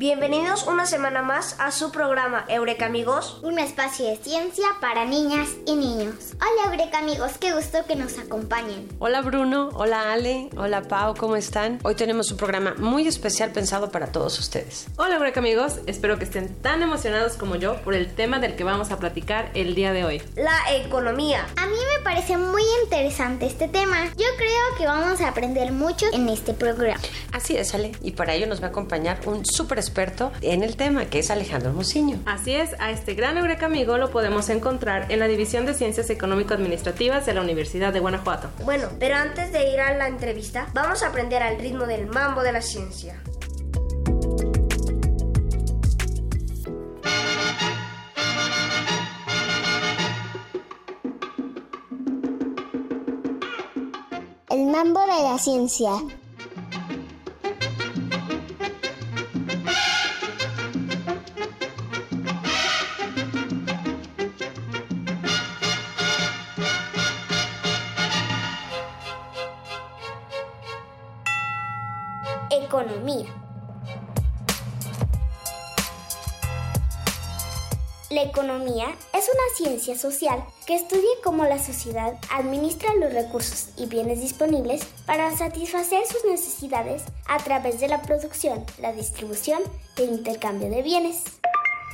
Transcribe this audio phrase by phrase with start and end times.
[0.00, 3.38] Bienvenidos una semana más a su programa Eureka Amigos.
[3.42, 6.32] Un espacio de ciencia para niñas y niños.
[6.36, 8.88] Hola Eureka amigos, qué gusto que nos acompañen.
[8.98, 11.80] Hola Bruno, hola Ale, hola Pau, ¿cómo están?
[11.82, 14.86] Hoy tenemos un programa muy especial pensado para todos ustedes.
[14.96, 18.64] Hola Eureka amigos, espero que estén tan emocionados como yo por el tema del que
[18.64, 20.22] vamos a platicar el día de hoy.
[20.34, 21.46] La economía.
[21.58, 24.06] A mí me parece muy interesante este tema.
[24.16, 27.02] Yo creo que vamos a aprender mucho en este programa.
[27.32, 30.76] Así es, Ale, y para ello nos va a acompañar un súper experto en el
[30.76, 32.20] tema, que es Alejandro Muciño.
[32.24, 36.08] Así es, a este gran Eureka amigo lo podemos encontrar en la División de Ciencias
[36.10, 38.50] Económico-Administrativas de la Universidad de Guanajuato.
[38.64, 42.42] Bueno, pero antes de ir a la entrevista, vamos a aprender al ritmo del mambo
[42.42, 43.20] de la ciencia.
[54.50, 55.90] El mambo de la ciencia.
[78.40, 84.22] Economía es una ciencia social que estudia cómo la sociedad administra los recursos y bienes
[84.22, 89.62] disponibles para satisfacer sus necesidades a través de la producción, la distribución
[89.98, 91.24] el intercambio de bienes.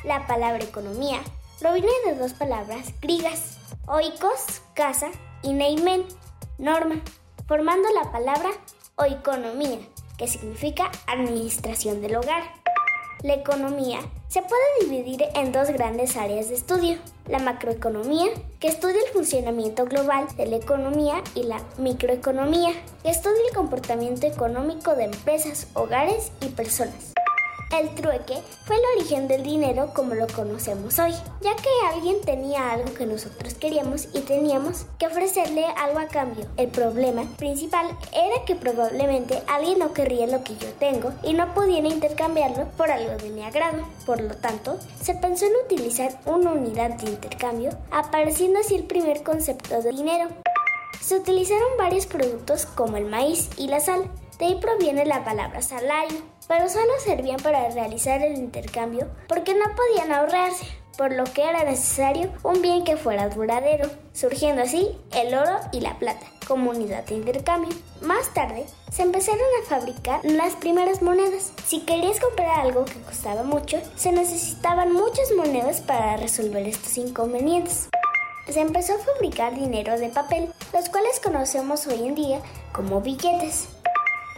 [0.04, 1.20] La palabra economía
[1.58, 3.58] proviene de dos palabras griegas,
[3.88, 5.10] oikos, casa,
[5.42, 6.04] y neimen,
[6.58, 7.02] norma,
[7.48, 8.50] formando la palabra
[8.94, 9.80] oikonomía,
[10.16, 12.65] que significa administración del hogar.
[13.22, 16.98] La economía se puede dividir en dos grandes áreas de estudio.
[17.26, 18.26] La macroeconomía,
[18.60, 22.72] que estudia el funcionamiento global de la economía, y la microeconomía,
[23.02, 27.14] que estudia el comportamiento económico de empresas, hogares y personas.
[27.72, 32.70] El trueque fue el origen del dinero como lo conocemos hoy, ya que alguien tenía
[32.70, 36.46] algo que nosotros queríamos y teníamos que ofrecerle algo a cambio.
[36.56, 41.54] El problema principal era que probablemente alguien no querría lo que yo tengo y no
[41.54, 43.84] pudiera intercambiarlo por algo de mi agrado.
[44.06, 49.24] Por lo tanto, se pensó en utilizar una unidad de intercambio, apareciendo así el primer
[49.24, 50.28] concepto de dinero.
[51.00, 55.62] Se utilizaron varios productos como el maíz y la sal, de ahí proviene la palabra
[55.62, 56.18] salario,
[56.48, 61.64] pero solo servían para realizar el intercambio porque no podían ahorrarse, por lo que era
[61.64, 67.04] necesario un bien que fuera duradero, surgiendo así el oro y la plata como unidad
[67.04, 67.76] de intercambio.
[68.00, 71.52] Más tarde, se empezaron a fabricar las primeras monedas.
[71.66, 77.88] Si querías comprar algo que costaba mucho, se necesitaban muchas monedas para resolver estos inconvenientes.
[78.48, 82.40] Se empezó a fabricar dinero de papel, los cuales conocemos hoy en día
[82.72, 83.68] como billetes.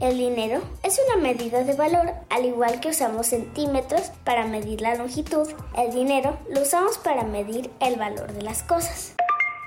[0.00, 4.94] El dinero es una medida de valor, al igual que usamos centímetros para medir la
[4.94, 9.14] longitud, el dinero lo usamos para medir el valor de las cosas.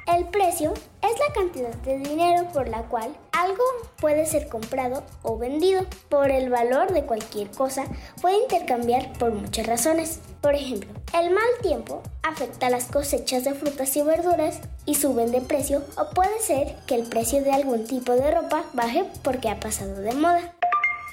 [0.07, 3.63] El precio es la cantidad de dinero por la cual algo
[3.99, 5.85] puede ser comprado o vendido.
[6.09, 7.83] Por el valor de cualquier cosa
[8.21, 10.19] puede intercambiar por muchas razones.
[10.41, 15.39] Por ejemplo, el mal tiempo afecta las cosechas de frutas y verduras y suben de
[15.39, 19.57] precio o puede ser que el precio de algún tipo de ropa baje porque ha
[19.57, 20.53] pasado de moda.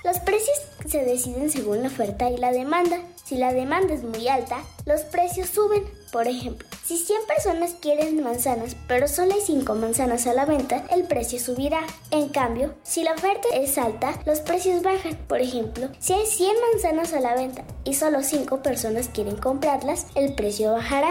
[0.03, 0.57] Los precios
[0.87, 2.99] se deciden según la oferta y la demanda.
[3.25, 5.85] Si la demanda es muy alta, los precios suben.
[6.11, 10.85] Por ejemplo, si 100 personas quieren manzanas, pero solo hay 5 manzanas a la venta,
[10.91, 11.81] el precio subirá.
[12.11, 15.17] En cambio, si la oferta es alta, los precios bajan.
[15.29, 20.07] Por ejemplo, si hay 100 manzanas a la venta y solo 5 personas quieren comprarlas,
[20.17, 21.11] el precio bajará.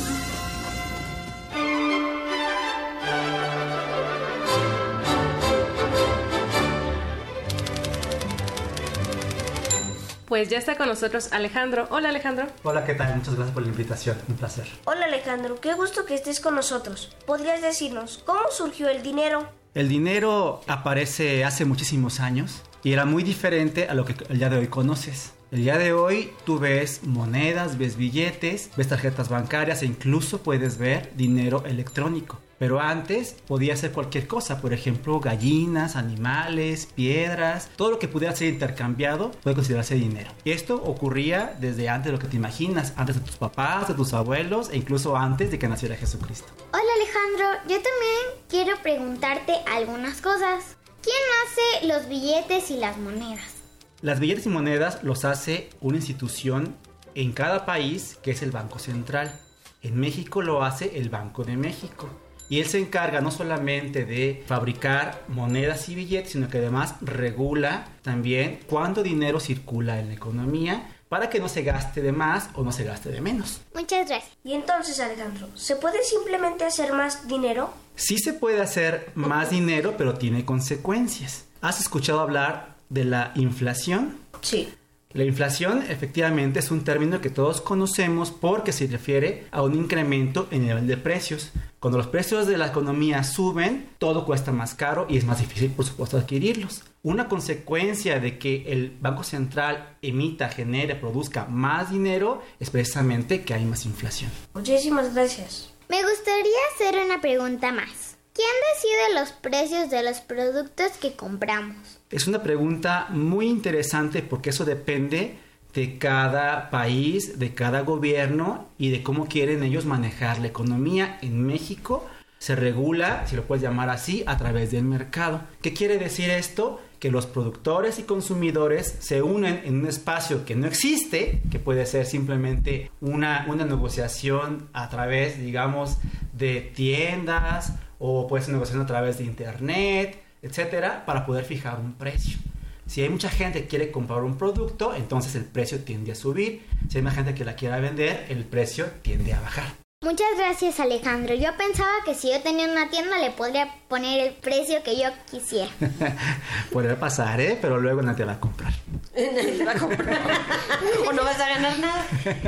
[10.31, 11.87] Pues ya está con nosotros Alejandro.
[11.89, 12.47] Hola Alejandro.
[12.63, 13.17] Hola, ¿qué tal?
[13.17, 14.15] Muchas gracias por la invitación.
[14.29, 14.65] Un placer.
[14.85, 17.13] Hola Alejandro, qué gusto que estés con nosotros.
[17.25, 19.49] ¿Podrías decirnos cómo surgió el dinero?
[19.73, 24.49] El dinero aparece hace muchísimos años y era muy diferente a lo que el día
[24.49, 25.33] de hoy conoces.
[25.51, 30.77] El día de hoy tú ves monedas, ves billetes, ves tarjetas bancarias e incluso puedes
[30.77, 32.39] ver dinero electrónico.
[32.61, 38.35] Pero antes podía ser cualquier cosa, por ejemplo, gallinas, animales, piedras, todo lo que pudiera
[38.35, 40.29] ser intercambiado puede considerarse dinero.
[40.43, 43.95] Y esto ocurría desde antes de lo que te imaginas, antes de tus papás, de
[43.95, 46.53] tus abuelos e incluso antes de que naciera Jesucristo.
[46.71, 50.77] Hola Alejandro, yo también quiero preguntarte algunas cosas.
[51.01, 53.55] ¿Quién hace los billetes y las monedas?
[54.01, 56.75] Las billetes y monedas los hace una institución
[57.15, 59.39] en cada país que es el Banco Central.
[59.81, 62.07] En México lo hace el Banco de México.
[62.51, 67.87] Y él se encarga no solamente de fabricar monedas y billetes, sino que además regula
[68.01, 72.63] también cuánto dinero circula en la economía para que no se gaste de más o
[72.63, 73.61] no se gaste de menos.
[73.73, 74.33] Muchas gracias.
[74.43, 77.73] Y entonces Alejandro, ¿se puede simplemente hacer más dinero?
[77.95, 81.45] Sí se puede hacer más dinero, pero tiene consecuencias.
[81.61, 84.17] ¿Has escuchado hablar de la inflación?
[84.41, 84.73] Sí.
[85.13, 90.47] La inflación efectivamente es un término que todos conocemos porque se refiere a un incremento
[90.51, 91.51] en el nivel de precios.
[91.79, 95.71] Cuando los precios de la economía suben, todo cuesta más caro y es más difícil,
[95.71, 96.83] por supuesto, adquirirlos.
[97.03, 103.53] Una consecuencia de que el Banco Central emita, genere, produzca más dinero es precisamente que
[103.53, 104.31] hay más inflación.
[104.53, 105.73] Muchísimas gracias.
[105.89, 108.10] Me gustaría hacer una pregunta más.
[108.33, 111.99] ¿Quién decide los precios de los productos que compramos?
[112.09, 115.37] Es una pregunta muy interesante porque eso depende
[115.73, 121.19] de cada país, de cada gobierno y de cómo quieren ellos manejar la economía.
[121.21, 122.05] En México
[122.39, 125.41] se regula, si lo puedes llamar así, a través del mercado.
[125.61, 126.81] ¿Qué quiere decir esto?
[126.99, 131.85] Que los productores y consumidores se unen en un espacio que no existe, que puede
[131.85, 135.97] ser simplemente una, una negociación a través, digamos,
[136.33, 137.73] de tiendas
[138.03, 142.39] o puede ser negociación a través de internet, etcétera, para poder fijar un precio.
[142.87, 146.65] Si hay mucha gente que quiere comprar un producto, entonces el precio tiende a subir.
[146.89, 149.75] Si hay más gente que la quiera vender, el precio tiende a bajar.
[150.03, 151.35] Muchas gracias Alejandro.
[151.35, 155.09] Yo pensaba que si yo tenía una tienda le podría poner el precio que yo
[155.29, 155.69] quisiera.
[156.71, 157.55] Puede pasar, ¿eh?
[157.61, 158.73] Pero luego nadie va a comprar.
[159.15, 160.19] Nadie va a comprar.
[161.07, 162.07] o no vas a ganar nada.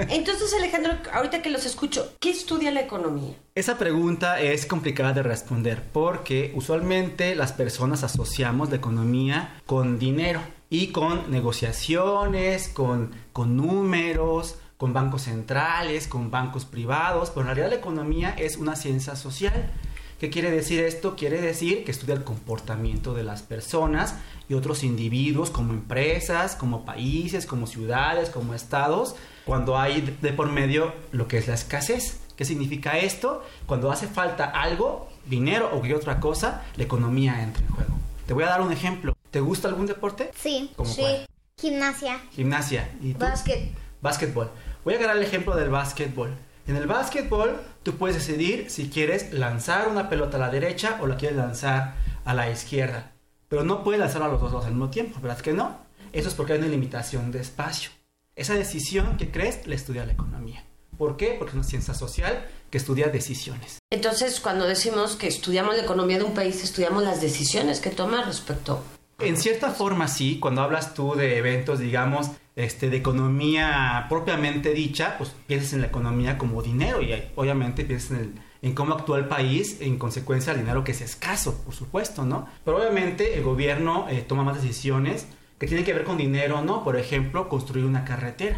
[0.09, 3.35] Entonces, Alejandro, ahorita que los escucho, ¿qué estudia la economía?
[3.53, 10.41] Esa pregunta es complicada de responder porque usualmente las personas asociamos la economía con dinero
[10.71, 17.69] y con negociaciones, con, con números, con bancos centrales, con bancos privados, pero en realidad
[17.69, 19.71] la economía es una ciencia social.
[20.19, 21.15] ¿Qué quiere decir esto?
[21.15, 24.15] Quiere decir que estudia el comportamiento de las personas
[24.49, 29.15] y otros individuos como empresas, como países, como ciudades, como estados,
[29.45, 32.19] cuando hay de por medio lo que es la escasez.
[32.35, 33.41] ¿Qué significa esto?
[33.65, 37.93] Cuando hace falta algo, dinero o cualquier otra cosa, la economía entra en juego.
[38.27, 39.15] Te voy a dar un ejemplo.
[39.31, 40.31] ¿Te gusta algún deporte?
[40.37, 40.71] Sí.
[40.75, 40.99] ¿Cómo Sí.
[40.99, 41.25] cuál?
[41.57, 42.19] Gimnasia.
[42.33, 42.91] Gimnasia.
[43.01, 43.19] ¿Y tú?
[43.19, 43.71] Básquet.
[44.01, 44.51] Básquetbol.
[44.83, 46.35] Voy a agarrar el ejemplo del básquetbol.
[46.67, 51.07] En el básquetbol, tú puedes decidir si quieres lanzar una pelota a la derecha o
[51.07, 51.95] la quieres lanzar
[52.25, 53.13] a la izquierda.
[53.47, 55.77] Pero no puedes lanzar a los dos al mismo tiempo, ¿verdad que no?
[56.11, 57.91] Eso es porque hay una limitación de espacio.
[58.35, 60.65] Esa decisión que crees la estudia la economía.
[60.97, 61.35] ¿Por qué?
[61.39, 63.79] Porque es una ciencia social que estudia decisiones.
[63.89, 68.23] Entonces, cuando decimos que estudiamos la economía de un país, estudiamos las decisiones que toma
[68.23, 68.83] respecto.
[69.25, 75.15] En cierta forma sí, cuando hablas tú de eventos, digamos, este, de economía propiamente dicha,
[75.17, 79.17] pues piensas en la economía como dinero y obviamente piensas en, el- en cómo actúa
[79.17, 82.47] el país en consecuencia al dinero que es escaso, por supuesto, ¿no?
[82.63, 85.27] Pero obviamente el gobierno eh, toma más decisiones
[85.59, 86.83] que tienen que ver con dinero, ¿no?
[86.83, 88.57] Por ejemplo, construir una carretera.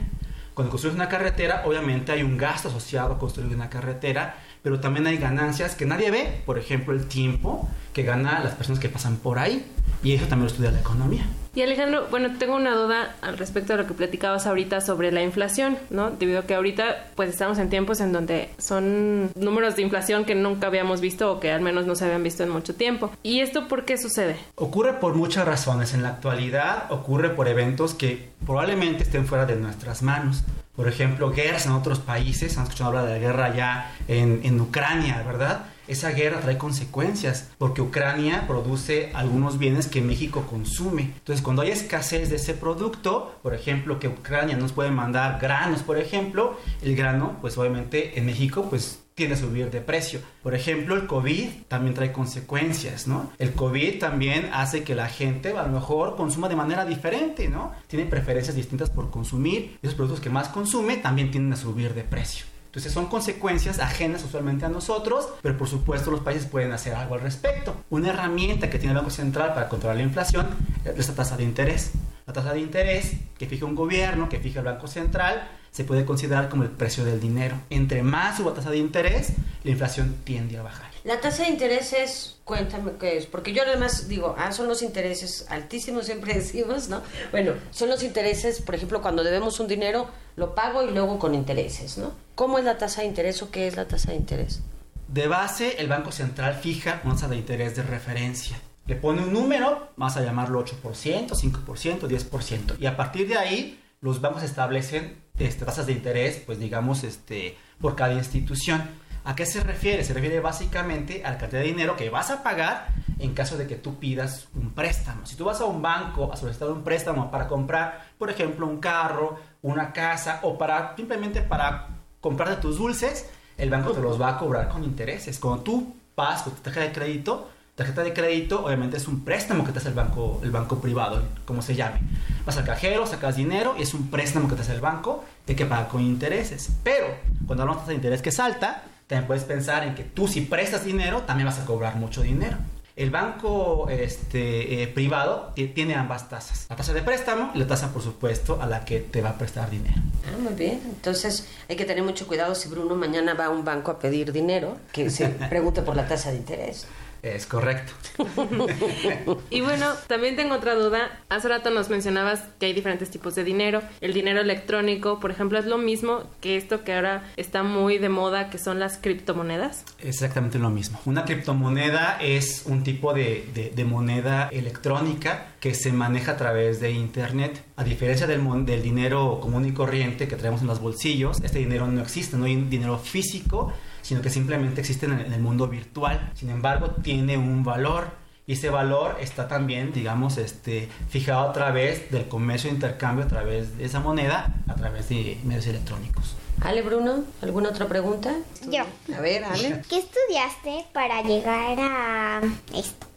[0.54, 5.06] Cuando construyes una carretera, obviamente hay un gasto asociado a construir una carretera, pero también
[5.06, 9.18] hay ganancias que nadie ve, por ejemplo, el tiempo que gana las personas que pasan
[9.18, 9.64] por ahí,
[10.02, 11.24] y eso también lo estudia la economía.
[11.54, 15.22] Y Alejandro, bueno, tengo una duda al respecto de lo que platicabas ahorita sobre la
[15.22, 16.10] inflación, ¿no?
[16.10, 20.34] Debido a que ahorita pues estamos en tiempos en donde son números de inflación que
[20.34, 23.12] nunca habíamos visto o que al menos no se habían visto en mucho tiempo.
[23.22, 24.36] ¿Y esto por qué sucede?
[24.56, 25.94] Ocurre por muchas razones.
[25.94, 30.44] En la actualidad ocurre por eventos que probablemente estén fuera de nuestras manos.
[30.76, 32.58] Por ejemplo, guerras en otros países.
[32.58, 35.66] Han escuchado hablar de la guerra ya en, en Ucrania, ¿verdad?
[35.88, 41.04] esa guerra trae consecuencias porque Ucrania produce algunos bienes que México consume.
[41.04, 45.84] Entonces, cuando hay escasez de ese producto, por ejemplo, que Ucrania nos puede mandar granos,
[45.84, 50.20] por ejemplo, el grano, pues obviamente en México, pues tiende a subir de precio.
[50.44, 53.32] Por ejemplo, el COVID también trae consecuencias, ¿no?
[53.40, 57.72] El COVID también hace que la gente a lo mejor consuma de manera diferente, ¿no?
[57.88, 59.80] Tiene preferencias distintas por consumir.
[59.82, 62.46] Esos productos que más consume también tienden a subir de precio.
[62.66, 67.16] Entonces son consecuencias ajenas usualmente a nosotros, pero por supuesto los países pueden hacer algo
[67.16, 67.74] al respecto.
[67.90, 70.48] Una herramienta que tiene el Banco Central para controlar la inflación
[70.84, 71.92] es la tasa de interés.
[72.28, 76.06] La tasa de interés que fija un gobierno, que fija el Banco Central, se puede
[76.06, 77.60] considerar como el precio del dinero.
[77.70, 79.34] Entre más suba la tasa de interés,
[79.66, 80.90] la inflación tiende a bajar.
[81.04, 84.82] La tasa de interés es, cuéntame qué es, porque yo además digo, ah, son los
[84.82, 87.02] intereses altísimos, siempre decimos, ¿no?
[87.32, 91.36] Bueno, son los intereses, por ejemplo, cuando debemos un dinero, lo pago y luego con
[91.36, 92.14] intereses, ¿no?
[92.36, 94.62] ¿Cómo es la tasa de interés o qué es la tasa de interés?
[95.10, 98.58] De base, el Banco Central fija una tasa de interés de referencia.
[98.88, 102.76] Le pone un número, vamos a llamarlo 8%, 5%, 10%.
[102.80, 107.58] Y a partir de ahí, los bancos establecen este, tasas de interés, pues digamos, este,
[107.80, 108.90] por cada institución.
[109.24, 110.04] ¿A qué se refiere?
[110.04, 113.66] Se refiere básicamente a la cantidad de dinero que vas a pagar en caso de
[113.66, 115.26] que tú pidas un préstamo.
[115.26, 118.80] Si tú vas a un banco a solicitar un préstamo para comprar, por ejemplo, un
[118.80, 121.88] carro, una casa o para simplemente para
[122.22, 123.28] comprarte tus dulces,
[123.58, 125.40] el banco te los va a cobrar con intereses.
[125.40, 129.66] Cuando tú pagas con tu tarjeta de crédito, tarjeta de crédito obviamente es un préstamo
[129.66, 132.00] que te hace el banco, el banco privado, como se llame.
[132.46, 135.56] Vas al cajero, sacas dinero y es un préstamo que te hace el banco, de
[135.56, 136.70] que paga con intereses.
[136.84, 137.08] Pero
[137.46, 141.24] cuando hablamos de interés que salta, también puedes pensar en que tú si prestas dinero,
[141.24, 142.58] también vas a cobrar mucho dinero.
[142.96, 146.66] El banco este, eh, privado tiene ambas tasas.
[146.70, 149.38] La tasa de préstamo y la tasa, por supuesto, a la que te va a
[149.38, 150.02] prestar dinero.
[150.26, 150.80] Ah, muy bien.
[150.86, 154.32] Entonces hay que tener mucho cuidado si Bruno mañana va a un banco a pedir
[154.32, 156.88] dinero, que se pregunte por la tasa de interés.
[157.26, 157.92] Es correcto.
[159.50, 161.24] y bueno, también tengo otra duda.
[161.28, 163.82] Hace rato nos mencionabas que hay diferentes tipos de dinero.
[164.00, 168.10] El dinero electrónico, por ejemplo, es lo mismo que esto que ahora está muy de
[168.10, 169.86] moda, que son las criptomonedas.
[170.04, 171.00] Exactamente lo mismo.
[171.06, 176.92] Una criptomoneda es un tipo de, de, moneda electrónica que se maneja a través de
[176.92, 177.64] Internet.
[177.76, 181.88] A diferencia del, del dinero común y corriente que traemos en los bolsillos, este dinero
[181.88, 183.74] no existe, no hay dinero físico
[184.06, 186.32] sino que simplemente existe en el, mundo virtual.
[186.36, 188.12] Sin embargo, tiene un valor
[188.46, 193.28] y ese valor está también, digamos, este, fijado a través del comercio de intercambio, a
[193.28, 196.36] través de esa moneda, a través de medios electrónicos.
[196.62, 198.36] Ale, Bruno, ¿alguna otra pregunta?
[198.70, 198.84] Yo.
[199.16, 199.82] A ver, Ale.
[199.90, 202.42] ¿Qué estudiaste para llegar a
[202.76, 203.08] esto?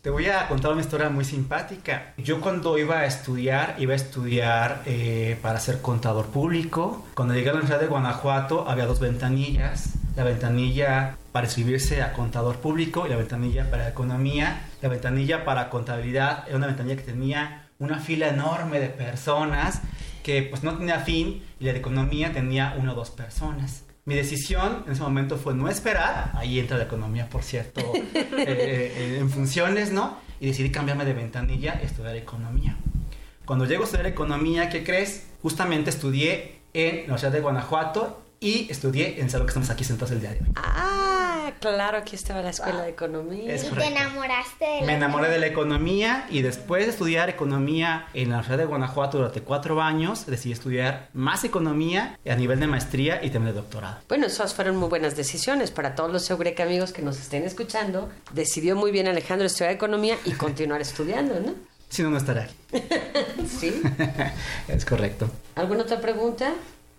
[0.00, 2.14] Te voy a contar una historia muy simpática.
[2.16, 7.04] Yo cuando iba a estudiar, iba a estudiar eh, para ser contador público.
[7.14, 9.97] Cuando llegué a la Universidad de Guanajuato había dos ventanillas.
[10.18, 14.68] La ventanilla para inscribirse a contador público y la ventanilla para economía.
[14.82, 19.80] La ventanilla para contabilidad era una ventanilla que tenía una fila enorme de personas
[20.24, 23.84] que pues no tenía fin y la de economía tenía una o dos personas.
[24.06, 28.12] Mi decisión en ese momento fue no esperar, ahí entra la economía, por cierto, eh,
[28.36, 30.16] eh, en funciones, ¿no?
[30.40, 32.76] Y decidí cambiarme de ventanilla y estudiar economía.
[33.44, 35.28] Cuando llego a estudiar economía, ¿qué crees?
[35.42, 40.12] Justamente estudié en la Universidad de Guanajuato y estudié en salón que estamos aquí sentados
[40.12, 40.46] el día de hoy.
[40.56, 43.56] Ah, claro, aquí estaba la escuela de economía.
[43.56, 48.06] y te enamoraste de la Me enamoré de la economía y después de estudiar economía
[48.14, 52.68] en la Universidad de Guanajuato durante cuatro años, decidí estudiar más economía a nivel de
[52.68, 53.98] maestría y también de doctorado.
[54.08, 58.08] Bueno, esas fueron muy buenas decisiones para todos los Eureka amigos que nos estén escuchando.
[58.32, 61.54] Decidió muy bien Alejandro estudiar economía y continuar estudiando, ¿no?
[61.88, 62.54] Si no, no estaría aquí.
[63.48, 63.82] sí.
[64.68, 65.30] es correcto.
[65.56, 66.52] ¿Alguna otra pregunta?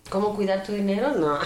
[0.09, 1.13] ¿Cómo cuidar tu dinero?
[1.15, 1.37] No.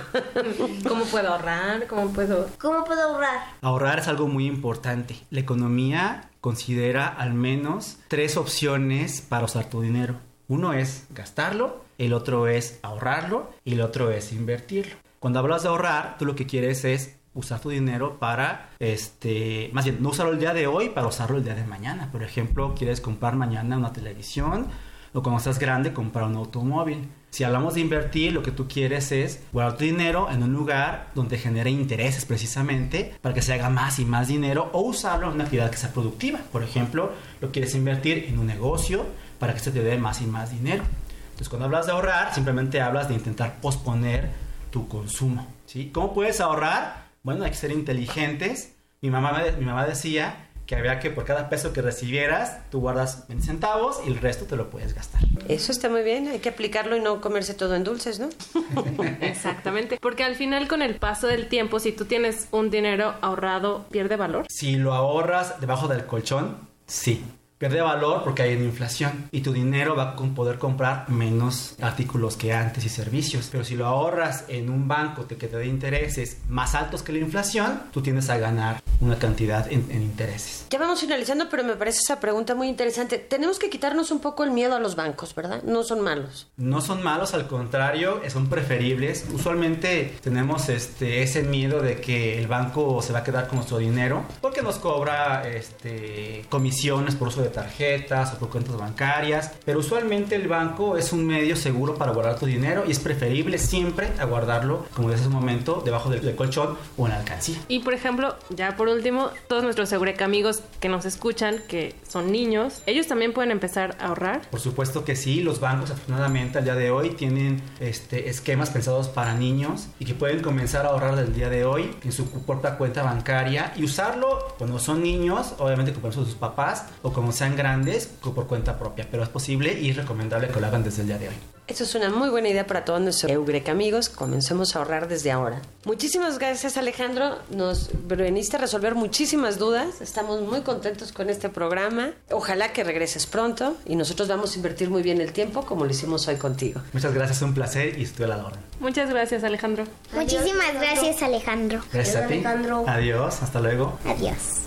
[0.87, 1.85] ¿Cómo puedo ahorrar?
[1.87, 2.47] ¿Cómo puedo...?
[2.59, 3.41] ¿Cómo puedo ahorrar?
[3.61, 5.17] Ahorrar es algo muy importante.
[5.31, 10.15] La economía considera al menos tres opciones para usar tu dinero.
[10.47, 14.95] Uno es gastarlo, el otro es ahorrarlo y el otro es invertirlo.
[15.19, 19.85] Cuando hablas de ahorrar, tú lo que quieres es usar tu dinero para, este, más
[19.85, 22.09] bien, no usarlo el día de hoy para usarlo el día de mañana.
[22.11, 24.67] Por ejemplo, quieres comprar mañana una televisión
[25.13, 27.07] o cuando estás grande comprar un automóvil.
[27.29, 31.09] Si hablamos de invertir, lo que tú quieres es guardar tu dinero en un lugar
[31.15, 35.33] donde genere intereses precisamente para que se haga más y más dinero o usarlo en
[35.33, 36.39] una actividad que sea productiva.
[36.51, 39.05] Por ejemplo, lo quieres invertir en un negocio
[39.39, 40.83] para que se te dé más y más dinero.
[41.25, 44.29] Entonces, cuando hablas de ahorrar, simplemente hablas de intentar posponer
[44.69, 45.47] tu consumo.
[45.65, 45.89] ¿sí?
[45.91, 47.07] ¿Cómo puedes ahorrar?
[47.23, 48.73] Bueno, hay que ser inteligentes.
[49.01, 53.27] Mi mamá, mi mamá decía que había que por cada peso que recibieras, tú guardas
[53.27, 55.21] 20 centavos y el resto te lo puedes gastar.
[55.47, 58.29] Eso está muy bien, hay que aplicarlo y no comerse todo en dulces, ¿no?
[59.21, 63.85] Exactamente, porque al final con el paso del tiempo, si tú tienes un dinero ahorrado,
[63.91, 64.45] ¿pierde valor?
[64.49, 67.23] Si lo ahorras debajo del colchón, sí
[67.63, 72.35] pierde valor porque hay una inflación y tu dinero va a poder comprar menos artículos
[72.35, 73.47] que antes y servicios.
[73.49, 77.19] Pero si lo ahorras en un banco que te dé intereses más altos que la
[77.19, 80.65] inflación, tú tienes a ganar una cantidad en, intereses.
[80.69, 83.17] Ya vamos finalizando, pero me parece esa pregunta muy interesante.
[83.17, 85.63] Tenemos que quitarnos un poco el miedo a los bancos, ¿verdad?
[85.63, 86.47] No son malos.
[86.57, 89.25] No son malos, al contrario, son preferibles.
[89.33, 93.77] Usualmente tenemos este, ese miedo de que el banco se va a quedar con nuestro
[93.77, 99.79] dinero porque nos cobra este, comisiones por uso de tarjetas o por cuentas bancarias, pero
[99.79, 104.09] usualmente el banco es un medio seguro para guardar tu dinero y es preferible siempre
[104.19, 107.57] a guardarlo, como decía un momento, debajo del, colchón o en la alcancía.
[107.67, 112.31] Y por ejemplo, ya por último, todos nuestros Eureka amigos que nos escuchan, que son
[112.31, 114.49] niños, ¿ellos también pueden empezar a ahorrar?
[114.49, 119.09] Por supuesto que sí, los bancos afortunadamente al día de hoy tienen este, esquemas pensados
[119.09, 122.77] para niños y que pueden comenzar a ahorrar del día de hoy en su propia
[122.77, 128.07] cuenta bancaria y usarlo cuando son niños, obviamente con sus papás o como sean grandes
[128.07, 131.17] por cuenta propia, pero es posible y es recomendable que lo hagan desde el día
[131.17, 131.35] de hoy.
[131.65, 134.09] Eso es una muy buena idea para todos nuestros Eureka amigos.
[134.09, 135.61] Comencemos a ahorrar desde ahora.
[135.85, 137.37] Muchísimas gracias Alejandro.
[137.51, 140.01] Nos veniste a resolver muchísimas dudas.
[140.01, 142.11] Estamos muy contentos con este programa.
[142.31, 145.91] Ojalá que regreses pronto y nosotros vamos a invertir muy bien el tiempo como lo
[145.91, 146.81] hicimos hoy contigo.
[146.91, 148.59] Muchas gracias, un placer y estoy a la orden.
[148.81, 149.85] Muchas gracias Alejandro.
[150.13, 151.81] Muchísimas gracias Alejandro.
[151.93, 152.33] Gracias a ti.
[152.33, 152.83] Alejandro.
[152.87, 153.97] Adiós, hasta luego.
[154.05, 154.63] Adiós.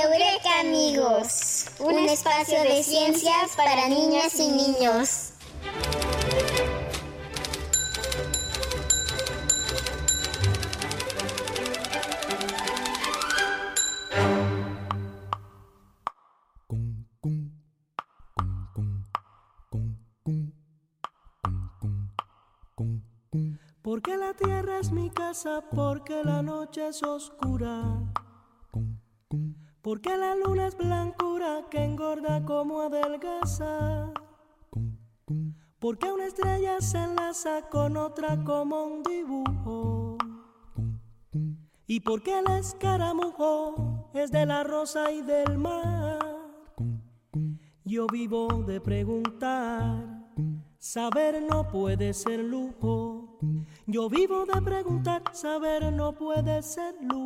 [0.00, 5.32] Eureka amigos, un espacio de ciencias para niñas y niños.
[23.82, 28.11] Porque la tierra es mi casa, porque la noche es oscura
[29.92, 34.10] porque la luna es blancura que engorda como adelgaza.
[35.78, 40.16] Porque una estrella se enlaza con otra como un dibujo.
[41.86, 46.20] Y porque el escaramujo es de la rosa y del mar.
[47.84, 50.24] Yo vivo de preguntar.
[50.78, 53.38] Saber no puede ser lujo.
[53.86, 55.22] Yo vivo de preguntar.
[55.34, 57.21] Saber no puede ser lujo.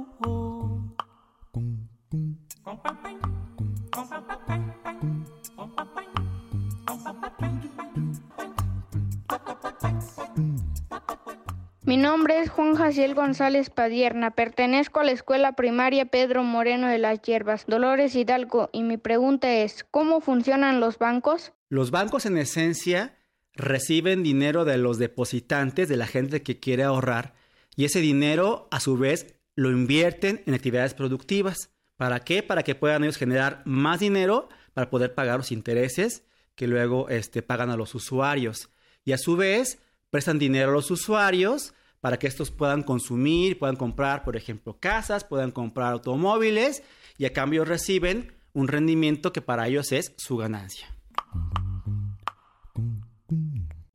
[11.86, 14.32] Mi nombre es Juan Jaciel González Padierna.
[14.32, 19.54] Pertenezco a la escuela primaria Pedro Moreno de las Hierbas, Dolores Hidalgo, y mi pregunta
[19.54, 21.52] es, ¿cómo funcionan los bancos?
[21.68, 23.16] Los bancos en esencia
[23.54, 27.34] reciben dinero de los depositantes, de la gente que quiere ahorrar,
[27.76, 31.70] y ese dinero a su vez lo invierten en actividades productivas.
[31.96, 32.42] ¿Para qué?
[32.42, 36.24] Para que puedan ellos generar más dinero para poder pagar los intereses
[36.56, 38.70] que luego este, pagan a los usuarios.
[39.04, 39.78] Y a su vez,
[40.10, 45.24] prestan dinero a los usuarios para que estos puedan consumir, puedan comprar, por ejemplo, casas,
[45.24, 46.82] puedan comprar automóviles
[47.18, 50.86] y a cambio reciben un rendimiento que para ellos es su ganancia.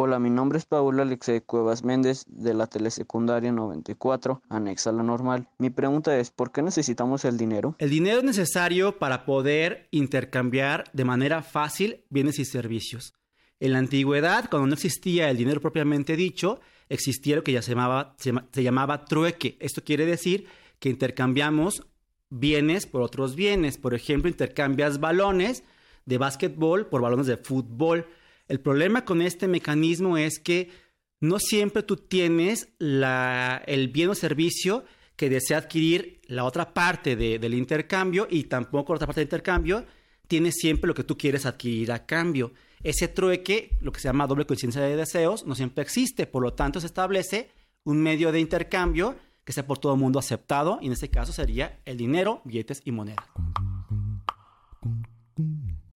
[0.04, 5.04] Hola, mi nombre es Paula Alexei Cuevas Méndez de la telesecundaria 94, anexa a la
[5.04, 5.48] normal.
[5.60, 7.76] Mi pregunta es, ¿por qué necesitamos el dinero?
[7.78, 13.14] El dinero es necesario para poder intercambiar de manera fácil bienes y servicios.
[13.62, 17.72] En la antigüedad, cuando no existía el dinero propiamente dicho, existía lo que ya se
[17.72, 19.56] llamaba, se llamaba trueque.
[19.60, 20.48] Esto quiere decir
[20.80, 21.86] que intercambiamos
[22.32, 23.78] bienes por otros bienes.
[23.78, 25.64] Por ejemplo, intercambias balones
[26.08, 28.08] de básquetbol por balones de fútbol.
[28.48, 30.72] El problema con este mecanismo es que
[31.20, 37.54] no siempre tú tienes el bien o servicio que desea adquirir la otra parte del
[37.54, 39.86] intercambio y tampoco la otra parte del intercambio
[40.28, 42.54] tiene siempre lo que tú quieres adquirir a cambio.
[42.84, 46.26] Ese trueque, lo que se llama doble coincidencia de deseos, no siempre existe.
[46.26, 47.52] Por lo tanto, se establece
[47.84, 51.34] un medio de intercambio que sea por todo el mundo aceptado y en este caso
[51.34, 53.26] sería el dinero, billetes y moneda.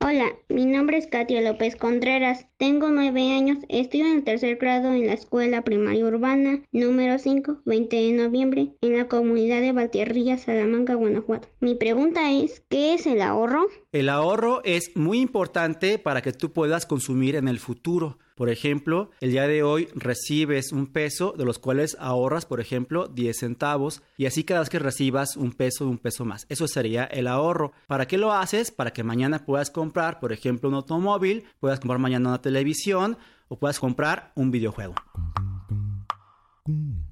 [0.08, 4.94] Hola, mi nombre es Katia López Contreras, tengo nueve años, estudio en el tercer grado
[4.94, 10.38] en la Escuela Primaria Urbana número 5, 20 de noviembre, en la comunidad de Valtierrilla,
[10.38, 11.48] Salamanca, Guanajuato.
[11.60, 13.66] Mi pregunta es, ¿qué es el ahorro?
[13.92, 18.20] El ahorro es muy importante para que tú puedas consumir en el futuro.
[18.36, 23.08] Por ejemplo, el día de hoy recibes un peso de los cuales ahorras, por ejemplo,
[23.08, 26.46] 10 centavos y así cada vez que recibas un peso, un peso más.
[26.50, 27.72] Eso sería el ahorro.
[27.88, 28.72] ¿Para qué lo haces?
[28.72, 33.18] Para que mañana puedas comprar, por ejemplo, un automóvil, puedas comprar mañana una televisión
[33.48, 34.96] o puedas comprar un videojuego.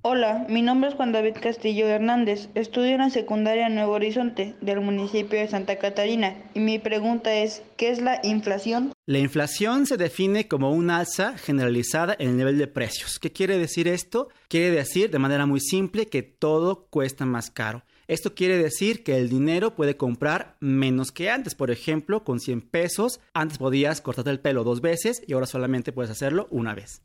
[0.05, 2.49] Hola, mi nombre es Juan David Castillo Hernández.
[2.55, 7.63] Estudio en la secundaria Nuevo Horizonte del municipio de Santa Catarina y mi pregunta es,
[7.77, 8.91] ¿qué es la inflación?
[9.05, 13.17] La inflación se define como un alza generalizada en el nivel de precios.
[13.17, 14.27] ¿Qué quiere decir esto?
[14.49, 17.83] Quiere decir de manera muy simple que todo cuesta más caro.
[18.09, 21.55] Esto quiere decir que el dinero puede comprar menos que antes.
[21.55, 25.93] Por ejemplo, con 100 pesos, antes podías cortarte el pelo dos veces y ahora solamente
[25.93, 26.99] puedes hacerlo una vez.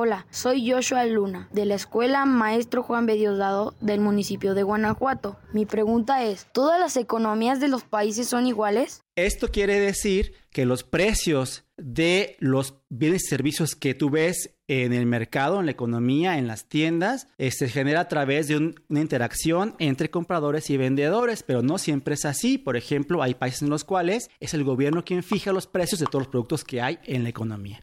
[0.00, 3.18] Hola, soy Joshua Luna, de la Escuela Maestro Juan B.
[3.80, 5.40] Del municipio de Guanajuato.
[5.52, 9.02] Mi pregunta es, ¿todas las economías de los países son iguales?
[9.16, 14.92] Esto quiere decir que los precios de los bienes y servicios que tú ves en
[14.92, 19.00] el mercado, en la economía, en las tiendas, eh, se genera a través de una
[19.00, 22.56] interacción entre compradores y vendedores, pero no siempre es así.
[22.56, 26.06] Por ejemplo, hay países en los cuales es el gobierno quien fija los precios de
[26.06, 27.82] todos los productos que hay en la economía.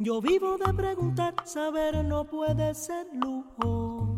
[0.00, 1.34] Yo vivo de preguntar.
[1.44, 4.16] Saber no puede ser lujo.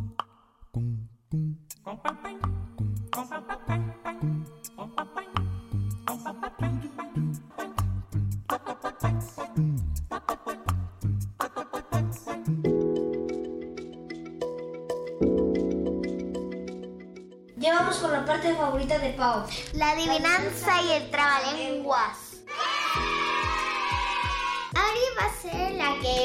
[17.57, 19.47] Ya vamos con la parte favorita de Pau.
[19.73, 22.30] La adivinanza y el trabalenguas.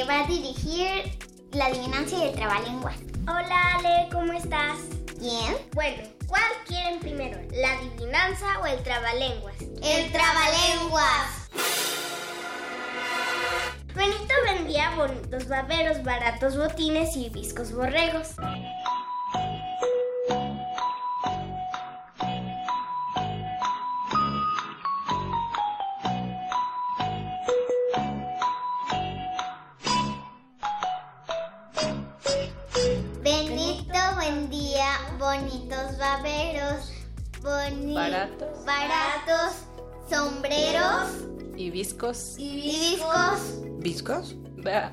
[0.05, 1.17] Que va a dirigir
[1.51, 2.95] la adivinanza y el trabalenguas.
[3.23, 4.77] Hola Ale, ¿cómo estás?
[5.19, 5.55] Bien.
[5.73, 7.39] Bueno, ¿cuál quieren primero?
[7.53, 9.55] ¿La adivinanza o el trabalenguas?
[9.81, 11.49] El trabalenguas.
[13.95, 18.35] Benito vendía bonitos baberos, baratos botines y viscos borregos.
[41.65, 42.35] Y viscos.
[42.37, 43.39] y discos.
[43.79, 44.35] ¿Viscos?
[44.57, 44.91] Vea.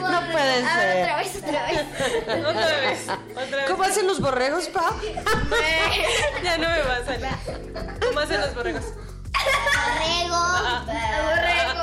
[0.00, 1.02] No puede Ah, ser.
[1.02, 1.80] otra vez, otra vez.
[2.46, 3.00] Otra vez.
[3.08, 3.66] Otra vez.
[3.70, 4.92] ¿Cómo hacen los borregos, Pau?
[6.42, 7.28] Ya no me va a salir.
[8.06, 8.84] ¿Cómo hacen los borregos?
[9.74, 10.38] Borrego.
[10.86, 11.82] Borrego.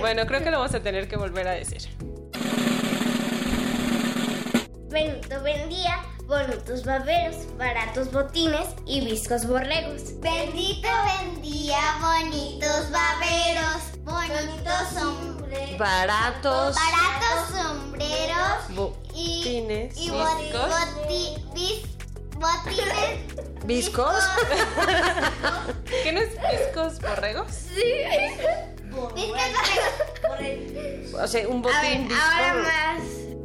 [0.00, 1.82] Bueno, Bueno, creo que lo vamos a tener que volver a decir.
[4.88, 10.20] Benito vendía bonitos baberos, baratos botines y viscos borregos.
[10.20, 10.88] Benito
[11.22, 16.76] vendía bonitos baberos, bonitos sombreros, Baratos.
[16.76, 20.70] baratos sombreros y, Botines, y viscos.
[20.70, 21.86] boti- bis-
[22.34, 23.64] botines.
[23.64, 24.24] ¿Viscos?
[26.02, 27.46] ¿Qué no es viscos borregos?
[27.70, 28.73] Borregos.
[31.24, 33.02] O sea, un A ver, botín ahora más.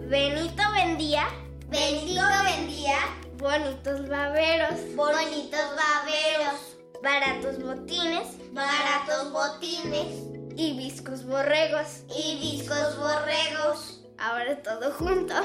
[0.09, 1.29] Benito vendía.
[1.67, 2.97] Benito vendía.
[3.37, 4.95] Bonitos baberos.
[4.97, 6.75] Bonitos baberos.
[7.01, 8.27] Baratos botines.
[8.51, 10.13] Baratos botines.
[10.57, 12.03] Y viscos borregos.
[12.13, 14.01] Y viscos borregos.
[14.17, 15.35] Ahora todo junto.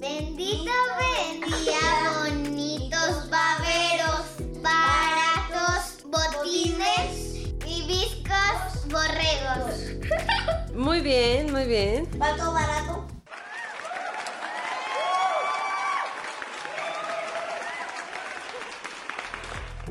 [0.00, 1.80] Bendito vendía
[2.18, 2.43] bonitos
[10.74, 12.06] Muy bien, muy bien.
[12.18, 13.06] ¿Cuánto barato?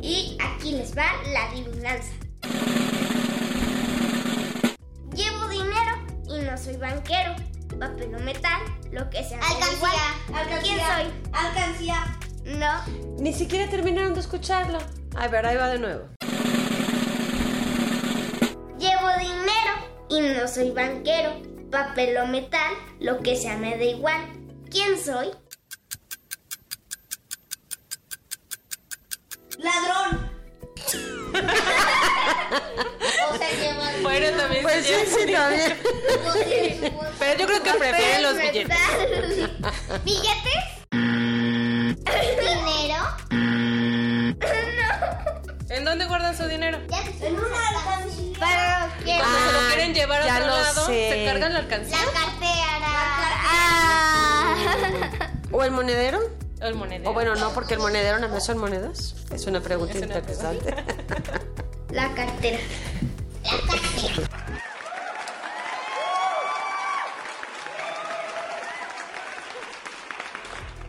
[0.01, 2.11] Y aquí les va la adivinanza.
[5.15, 7.35] Llevo dinero y no soy banquero.
[7.79, 9.39] papel o metal, lo que sea.
[9.39, 10.59] Alcancía, alcancía.
[10.61, 11.31] ¿Quién soy?
[11.31, 12.19] Alcancía.
[12.45, 13.17] No.
[13.19, 14.79] Ni siquiera terminaron de escucharlo.
[15.15, 16.12] A ver, ahí va de nuevo.
[20.43, 21.41] No soy banquero.
[21.71, 24.21] Papel o metal, lo que sea me da igual.
[24.69, 25.31] ¿Quién soy?
[29.57, 30.29] Ladrón.
[33.31, 35.79] o sea, lleva Bueno, también Pues sí, sí, también.
[37.19, 38.77] Pero yo creo que prefieren los billetes.
[40.03, 40.63] ¿Billetes?
[42.41, 42.99] ¿Dinero?
[45.69, 46.79] ¿En dónde guardan su dinero?
[47.21, 48.22] En una alcancía.
[48.39, 49.17] ¿Para qué?
[49.17, 51.09] Cuando se lo Ah, quieren llevar a ya otro lo lado, sé.
[51.11, 51.97] se cargan la alcancía.
[51.97, 52.67] La cartera.
[53.45, 54.55] Ah.
[55.51, 56.19] ¿O el monedero?
[56.61, 57.09] O el monedero.
[57.09, 59.15] O bueno, no, porque el monedero nada más son monedas.
[59.31, 60.75] Es una pregunta Es una interesante.
[61.91, 62.57] La cartera.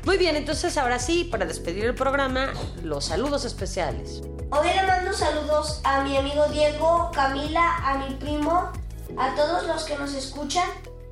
[0.04, 2.52] Muy bien, entonces ahora sí, para despedir el programa,
[2.82, 4.22] los saludos especiales.
[4.56, 8.70] Hoy le mando saludos a mi amigo Diego, Camila, a mi primo,
[9.18, 10.68] a todos los que nos escuchan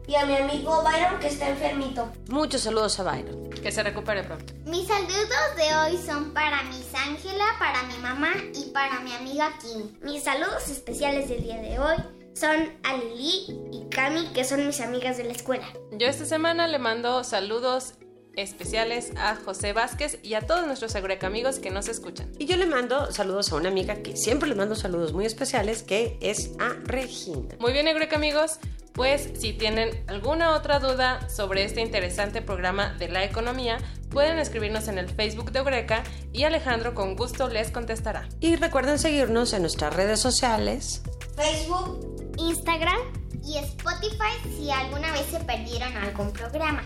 [0.07, 2.09] y a mi amigo Byron que está enfermito.
[2.29, 3.51] Muchos saludos a Byron.
[3.51, 4.55] Que se recupere pronto.
[4.65, 9.53] Mis saludos de hoy son para Miss Ángela, para mi mamá y para mi amiga
[9.61, 9.91] Kim.
[10.03, 11.97] Mis saludos especiales del día de hoy
[12.35, 15.67] son a Lili y Cami, que son mis amigas de la escuela.
[15.91, 17.95] Yo esta semana le mando saludos
[18.37, 22.31] especiales a José Vázquez y a todos nuestros Eureka amigos que nos escuchan.
[22.39, 25.83] Y yo le mando saludos a una amiga que siempre le mando saludos muy especiales,
[25.83, 27.57] que es a Regina.
[27.59, 28.59] Muy bien, Eureka amigos.
[28.93, 33.79] Pues si tienen alguna otra duda sobre este interesante programa de la economía,
[34.11, 38.29] pueden escribirnos en el Facebook de Eureka y Alejandro con gusto les contestará.
[38.41, 41.03] Y recuerden seguirnos en nuestras redes sociales.
[41.37, 43.01] Facebook, Instagram,
[43.45, 46.85] y Spotify si alguna vez se perdieron algún programa.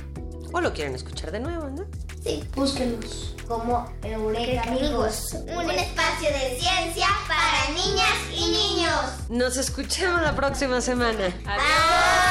[0.53, 1.85] O lo quieren escuchar de nuevo, ¿no?
[2.23, 2.49] Sí.
[2.55, 5.33] Búsquenos como Eureka amigos.
[5.35, 9.01] Un espacio de ciencia para niñas y niños.
[9.29, 11.27] Nos escuchamos la próxima semana.
[11.47, 11.67] Adiós,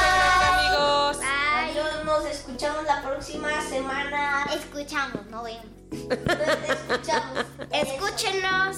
[0.03, 1.17] Eureka amigos.
[1.23, 4.45] Adiós, nos escuchamos la próxima semana.
[4.53, 5.65] Escuchamos, no vemos.
[5.89, 7.45] Te escuchamos.
[7.71, 8.77] escúchenos.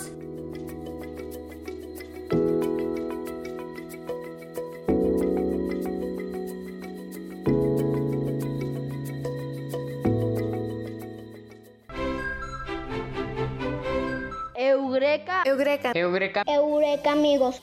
[15.07, 15.43] Eureka.
[15.45, 15.91] Eureka.
[15.95, 16.43] Eureka.
[16.45, 17.61] Eureka, amigos.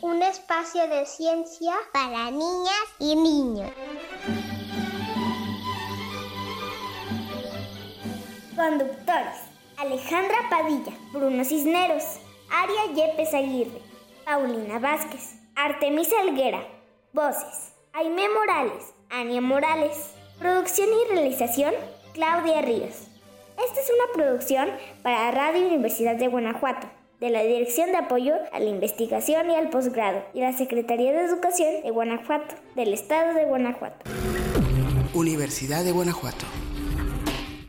[0.00, 3.70] Un espacio de ciencia para niñas y niños.
[8.56, 9.36] Conductores.
[9.78, 12.02] Alejandra Padilla, Bruno Cisneros,
[12.50, 13.80] Aria Yepes Aguirre,
[14.24, 16.66] Paulina Vázquez, Artemisa Alguera.
[17.12, 17.74] Voces.
[17.92, 20.14] Aime Morales, Ania Morales.
[20.40, 21.74] Producción y realización,
[22.12, 23.09] Claudia Ríos.
[23.66, 24.68] Esta es una producción
[25.02, 26.88] para Radio Universidad de Guanajuato,
[27.20, 31.24] de la Dirección de Apoyo a la Investigación y al Posgrado y la Secretaría de
[31.24, 34.10] Educación de Guanajuato, del Estado de Guanajuato.
[35.12, 36.46] Universidad de Guanajuato.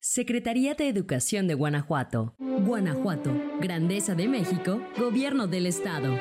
[0.01, 2.35] Secretaría de Educación de Guanajuato.
[2.39, 6.17] Guanajuato, Grandeza de México, Gobierno del Estado.